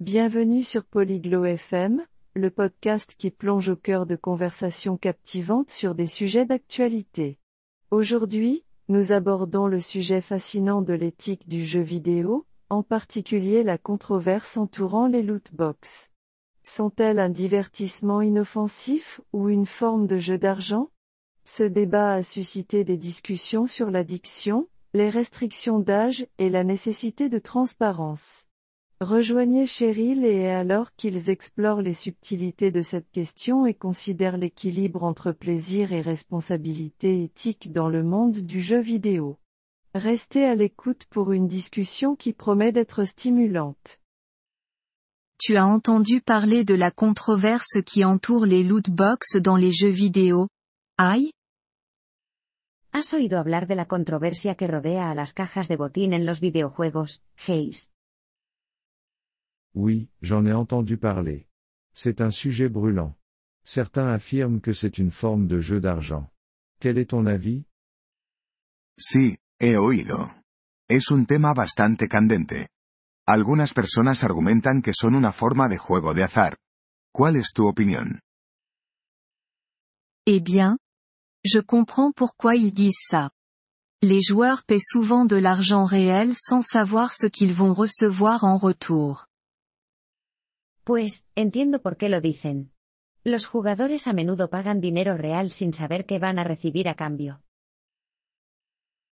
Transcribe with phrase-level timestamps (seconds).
[0.00, 2.04] Bienvenue sur Polyglot FM,
[2.34, 7.38] le podcast qui plonge au cœur de conversations captivantes sur des sujets d'actualité.
[7.90, 14.58] Aujourd'hui, nous abordons le sujet fascinant de l'éthique du jeu vidéo, en particulier la controverse
[14.58, 16.10] entourant les loot box.
[16.62, 20.88] Sont-elles un divertissement inoffensif ou une forme de jeu d'argent?
[21.44, 27.38] Ce débat a suscité des discussions sur l'addiction, les restrictions d'âge et la nécessité de
[27.38, 28.45] transparence.
[29.00, 35.32] Rejoignez Cheryl et alors qu'ils explorent les subtilités de cette question et considèrent l'équilibre entre
[35.32, 39.36] plaisir et responsabilité éthique dans le monde du jeu vidéo.
[39.94, 44.00] Restez à l'écoute pour une discussion qui promet d'être stimulante.
[45.38, 49.90] Tu as entendu parler de la controverse qui entoure les loot box dans les jeux
[49.90, 50.48] vidéo?
[50.96, 51.32] Aïe
[52.92, 56.40] ¿Has oído hablar de la controversia que rodea a las cajas de botín en los
[56.40, 57.90] videojuegos, Hayes?
[59.76, 61.46] Oui, j'en ai entendu parler.
[61.92, 63.14] C'est un sujet brûlant.
[63.62, 66.30] Certains affirment que c'est une forme de jeu d'argent.
[66.80, 67.66] Quel est ton avis?
[68.98, 70.30] Sí, he oído.
[70.88, 72.70] Es un tema bastante candente.
[73.26, 76.56] Algunas personas argumentan que son una forma de juego de azar.
[77.12, 78.20] ¿Cuál es tu opinión?
[80.24, 80.78] Eh bien,
[81.44, 83.30] je comprends pourquoi ils disent ça.
[84.00, 89.26] Les joueurs paient souvent de l'argent réel sans savoir ce qu'ils vont recevoir en retour.
[90.86, 92.70] Pues, entiendo por qué lo dicen.
[93.24, 97.42] Los jugadores a menudo pagan dinero real sin saber qué van a recibir a cambio.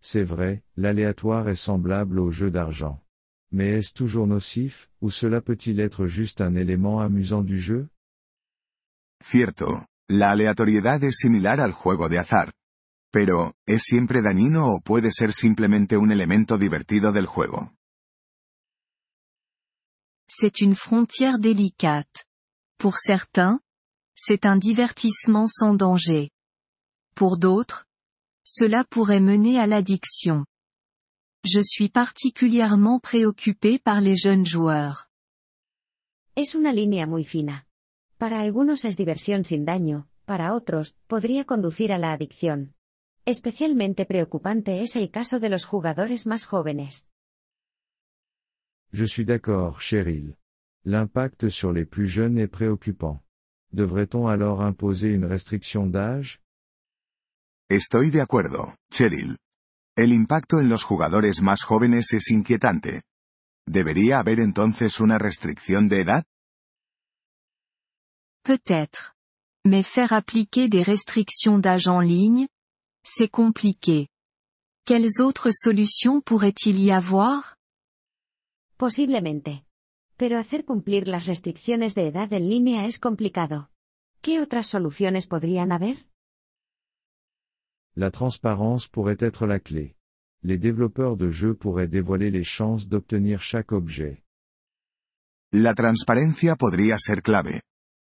[0.00, 3.02] C'est vrai, l'aléatoire est semblable au jeu d'argent.
[3.52, 7.90] Mais est-ce toujours nocif, ou cela peut-il être juste un élément amusant du jeu
[9.22, 12.54] Cierto, la aleatoriedad es similar al juego de azar.
[13.12, 17.74] Pero, ¿es siempre dañino o puede ser simplemente un elemento divertido del juego?
[20.32, 22.24] C'est une frontière délicate.
[22.78, 23.58] Pour certains,
[24.14, 26.30] c'est un divertissement sans danger.
[27.16, 27.88] Pour d'autres,
[28.44, 30.46] cela pourrait mener à l'addiction.
[31.44, 35.08] Je suis particulièrement préoccupé par les jeunes joueurs.
[36.36, 37.66] Es una línea muy fina.
[38.16, 42.76] Para algunos es diversión sin daño, para otros, podría conducir a la adicción.
[43.24, 47.08] Especialmente preocupante es el caso de los jugadores más jóvenes.
[48.92, 50.36] Je suis d'accord, Cheryl.
[50.84, 53.22] L'impact sur les plus jeunes est préoccupant.
[53.72, 56.40] Devrait-on alors imposer une restriction d'âge?
[57.68, 59.36] Estoy de acuerdo, Cheryl.
[59.96, 63.02] El impacto en los jugadores más jóvenes es inquietante.
[63.68, 66.24] ¿Debería haber entonces una restricción de edad?
[68.42, 69.14] Peut-être.
[69.64, 72.48] Mais faire appliquer des restrictions d'âge en ligne,
[73.04, 74.08] c'est compliqué.
[74.86, 77.59] Quelles autres solutions pourrait-il y avoir?
[78.80, 79.66] Posiblemente.
[80.16, 83.70] Pero hacer cumplir las restricciones de edad en línea es complicado.
[84.22, 86.08] ¿Qué otras soluciones podrían haber?
[87.94, 89.96] La transparence pourrait être la clé.
[90.40, 94.24] Les développeurs de jeux pourraient dévoiler les chances d'obtenir chaque objet.
[95.52, 97.60] La transparencia podría ser clave.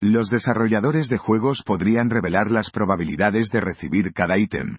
[0.00, 4.78] Los desarrolladores de juegos podrían revelar las probabilidades de recibir cada ítem.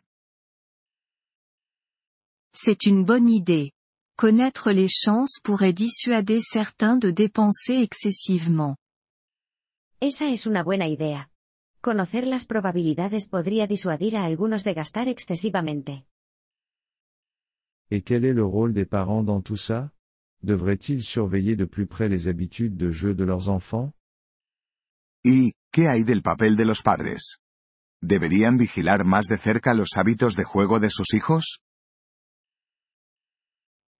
[2.51, 3.76] C'est une bonne idée.
[4.19, 8.75] Connaître les chances pourrait dissuader certains de dépenser excessivement.
[10.01, 11.29] Esa es una buena idea.
[11.81, 16.07] Conocer las probabilidades podría disuadir a algunos de gastar excesivamente.
[17.91, 19.91] Et quel est le rôle des parents dans tout ça?
[20.41, 23.94] Devraient-ils surveiller de plus près les habitudes de jeu de leurs enfants?
[25.23, 27.38] ¿Y, qué hay del papel de los padres?
[28.01, 31.59] ¿Deberían vigilar más de cerca los hábitos de juego de sus hijos?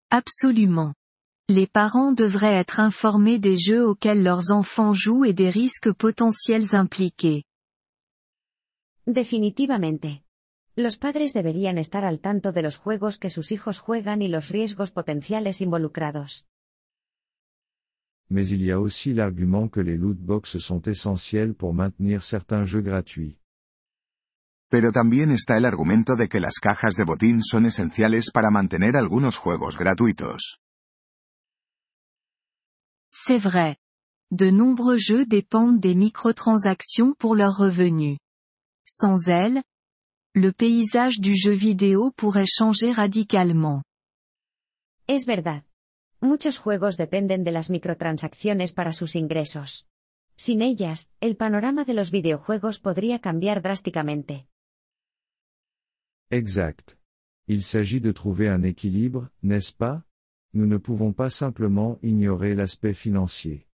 [0.09, 0.94] Absolument.
[1.50, 6.75] Les parents devraient être informés des jeux auxquels leurs enfants jouent et des risques potentiels
[6.75, 7.44] impliqués.
[9.06, 10.23] Definitivamente.
[10.78, 14.50] Los padres deberían estar al tanto de los juegos que sus hijos juegan y los
[14.50, 16.45] riesgos potenciales involucrados.
[18.29, 22.65] Mais il y a aussi l'argument que les loot box sont essentiels pour maintenir certains
[22.65, 23.38] jeux gratuits.
[24.69, 28.98] Pero también está el argumento de que las cajas de botín son esenciales para mantener
[28.98, 30.60] algunos juegos gratuitos.
[33.12, 33.78] C'est vrai.
[34.30, 38.18] De nombreux jeux dépendent des microtransactions pour leurs revenus.
[38.86, 39.64] Sans elles,
[40.36, 43.84] le paysage du jeu vidéo pourrait changer radicalement.
[45.08, 45.64] Es verdad.
[46.19, 49.88] Muchos juegos dependen de las microtransacciones para sus ingresos.
[50.36, 54.48] Sin ellas, el panorama de los videojuegos podría cambiar drásticamente.
[56.29, 56.97] Exact.
[57.47, 60.03] Il s'agit de trouver un équilibre, n'est-ce pas?
[60.53, 63.68] Nous ne pouvons pas simplement ignorer l'aspect financier.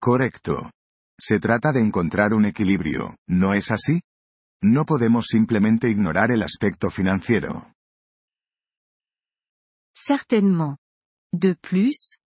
[0.00, 0.70] Correcto.
[1.20, 4.00] Se trata de encontrar un equilibrio, ¿no es así?
[4.62, 7.66] No podemos simplemente ignorar el aspecto financiero.
[9.94, 10.78] Certainement.
[11.32, 12.16] De plus,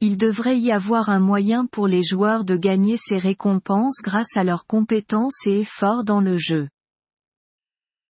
[0.00, 4.44] il devrait y avoir un moyen pour les joueurs de gagner ces récompenses grâce à
[4.44, 6.68] leurs compétences et efforts dans le jeu.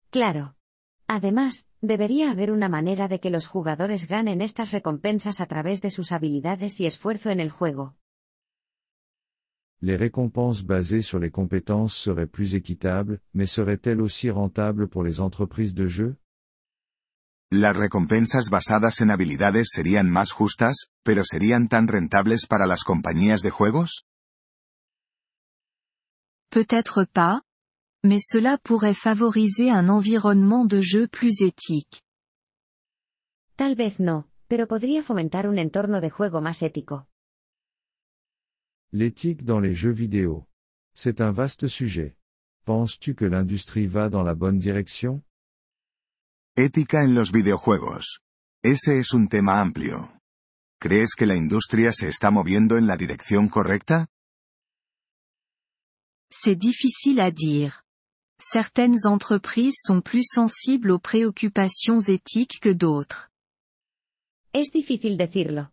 [0.10, 0.56] Claro.
[1.08, 5.90] Además, debería haber una manera de que los jugadores ganen estas recompensas a través de
[5.90, 7.96] sus habilidades y esfuerzo en el juego.
[9.80, 15.20] Les récompenses basées sur les compétences seraient plus équitables, mais seraient-elles aussi rentables pour les
[15.20, 16.18] entreprises de jeu
[17.50, 23.42] Las recompensas basadas en habilidades serían más justas, pero serían tan rentables para las compañías
[23.42, 24.06] de juegos?
[26.50, 27.42] Peut-être pas,
[28.04, 32.04] mais cela pourrait favoriser un environnement de jeu plus éthique.
[33.56, 37.08] Tal vez no, pero podría fomentar un entorno de juego más ético.
[38.92, 40.46] L'éthique dans les jeux vidéo.
[40.96, 42.16] C'est un vaste sujet.
[42.66, 45.24] Penses-tu que l'industrie va dans la bonne direction?
[46.56, 48.20] Ética en los videojuegos.
[48.64, 50.14] Ese es un tema amplio.
[50.80, 54.08] ¿Crees que la industria se está moviendo en la dirección correcta?
[56.30, 57.84] C'est difficile à dire.
[58.40, 63.32] Certaines entreprises sont plus sensibles aux préoccupations éthiques que d'autres.
[64.54, 65.72] Es difícil decirlo.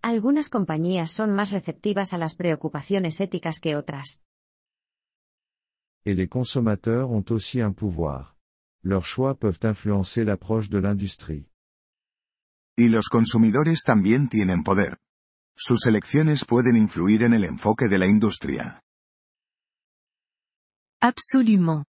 [0.00, 4.20] Algunas compañías son más receptivas a las preocupaciones éticas que otras.
[6.04, 8.36] Et les consommateurs ont aussi un pouvoir.
[8.84, 11.48] Leurs choix peuvent influencer l'approche de l'industrie.
[12.76, 14.98] Y los consumidores también tienen poder.
[15.56, 18.82] Sus elecciones pueden influir en el enfoque de la industria.
[21.00, 21.84] Absolument.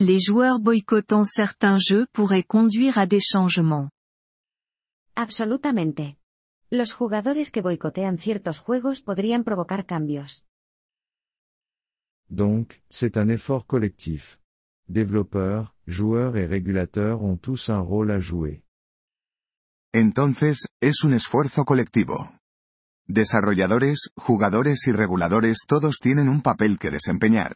[0.00, 3.90] Les joueurs boycottant certains jeux pourraient conduire à des changements.
[5.14, 6.16] Absolutamente.
[6.72, 10.44] Los jugadores que boicotean ciertos juegos podrían provocar cambios.
[12.28, 14.40] Donc, c'est un effort collectif.
[14.88, 18.64] Développeurs, joueurs et régulateurs ont tous un rôle à jouer.
[19.94, 22.32] Entonces, es un esfuerzo colectivo.
[23.06, 27.54] Desarrolladores, jugadores y reguladores todos tienen un papel que desempeñar.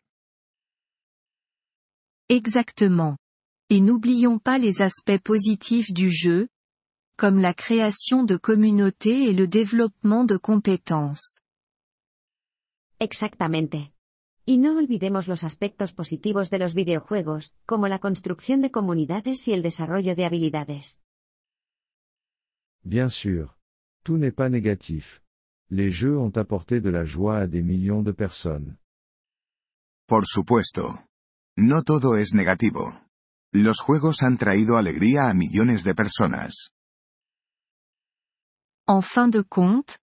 [2.31, 3.17] Exactement.
[3.71, 6.49] Et n'oublions pas les aspects positifs du jeu,
[7.17, 11.43] comme la création de communautés et le développement de compétences.
[13.01, 13.93] Exactamente.
[14.45, 19.53] Y no olvidemos los aspectos positivos de los videojuegos, como la construcción de comunidades y
[19.53, 21.01] el desarrollo de habilidades.
[22.85, 23.57] Bien sûr.
[24.05, 25.23] Tout n'est pas négatif.
[25.71, 28.79] Les jeux ont apporté de la joie à des millions de personnes.
[30.07, 31.08] Por supuesto.
[31.61, 33.01] No todo es negativo.
[33.53, 36.71] Los juegos han traído alegría a millones de personas.
[38.87, 39.99] En fin de compte,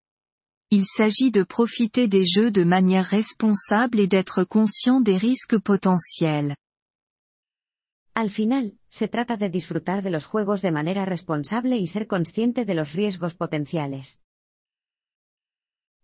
[0.70, 6.58] il s'agit de profiter des jeux de manière responsable et d'être conscient des risques potentiels.
[8.16, 12.66] Al final, se trata de disfrutar de los juegos de manera responsable y ser consciente
[12.66, 14.20] de los riesgos potenciales.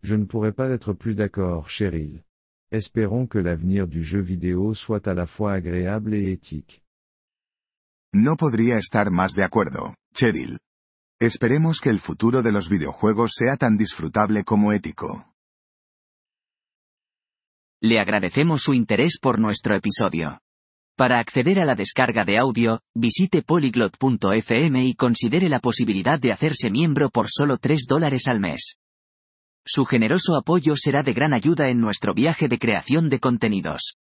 [0.02, 2.24] Je ne pourrais pas être plus d'accord, Cheryl.
[2.72, 6.82] Espérons que l'avenir du jeu vidéo soit à la fois agréable et éthique.
[8.14, 10.58] No podría estar más de acuerdo, Cheryl.
[11.20, 15.34] Esperemos que el futuro de los videojuegos sea tan disfrutable como ético.
[17.82, 20.40] Le agradecemos su interés por nuestro episodio.
[20.96, 26.70] Para acceder a la descarga de audio, visite polyglot.fm y considere la posibilidad de hacerse
[26.70, 28.81] miembro por solo 3 dólares al mes.
[29.66, 34.01] Su generoso apoyo será de gran ayuda en nuestro viaje de creación de contenidos.